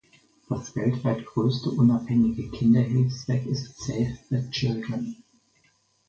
Das 0.49 0.75
weltweit 0.75 1.27
größte 1.27 1.69
unabhängige 1.69 2.49
Kinderhilfswerk 2.49 3.45
ist 3.45 3.77
Save 3.85 4.17
the 4.31 4.49
Children. 4.49 5.23